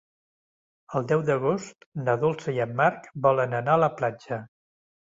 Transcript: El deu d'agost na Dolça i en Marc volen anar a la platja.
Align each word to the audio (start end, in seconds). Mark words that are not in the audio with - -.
El 0.99 1.05
deu 1.11 1.21
d'agost 1.27 1.87
na 2.07 2.17
Dolça 2.25 2.57
i 2.57 2.65
en 2.67 2.75
Marc 2.83 3.09
volen 3.29 3.57
anar 3.63 3.81
a 3.81 3.85
la 3.87 3.95
platja. 4.03 4.45